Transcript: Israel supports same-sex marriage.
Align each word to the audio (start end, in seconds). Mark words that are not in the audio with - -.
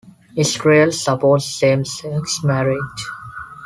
Israel 0.35 0.91
supports 0.91 1.45
same-sex 1.47 2.43
marriage. 2.43 3.07